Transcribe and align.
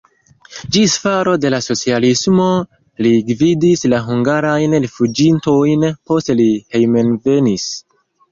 Ĝis 0.75 0.93
falo 1.01 1.33
de 1.41 1.49
la 1.53 1.57
socialismo 1.65 2.47
li 3.07 3.11
gvidis 3.27 3.85
la 3.93 3.99
hungarajn 4.07 4.73
rifuĝintojn, 4.87 5.87
poste 6.11 6.39
li 6.43 6.49
hejmenvenis. 6.77 7.69